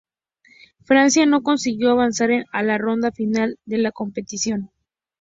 Francia 0.83 1.27
no 1.27 1.43
consiguió 1.43 1.91
avanzar 1.91 2.31
a 2.51 2.63
la 2.63 2.79
ronda 2.79 3.11
final 3.11 3.59
de 3.65 3.77
la 3.77 3.91
competición. 3.91 4.71